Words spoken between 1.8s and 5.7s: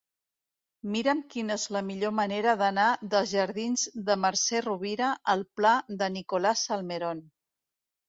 millor manera d'anar dels jardins de Mercè Rovira al